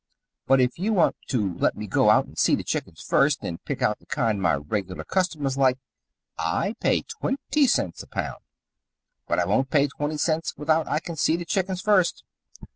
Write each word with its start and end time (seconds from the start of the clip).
But, 0.47 0.59
if 0.59 0.79
you 0.79 0.93
want 0.93 1.15
to 1.27 1.53
let 1.59 1.77
me 1.77 1.85
go 1.85 2.09
out 2.09 2.25
and 2.25 2.35
see 2.35 2.55
the 2.55 2.63
chickens 2.63 3.01
first, 3.03 3.43
and 3.43 3.63
pick 3.65 3.83
out 3.83 3.99
the 3.99 4.07
kind 4.07 4.41
my 4.41 4.55
regular 4.55 5.03
customers 5.03 5.57
like, 5.59 5.77
I 6.39 6.73
pay 6.79 7.03
twenty 7.03 7.67
cents 7.67 8.01
a 8.01 8.07
pound. 8.07 8.39
But 9.27 9.37
I 9.37 9.45
won't 9.45 9.69
pay 9.69 9.85
twenty 9.89 10.17
cents 10.17 10.57
without 10.57 10.87
I 10.87 11.01
can 11.01 11.17
see 11.17 11.35
the 11.35 11.45
chickens 11.45 11.81
first." 11.81 12.23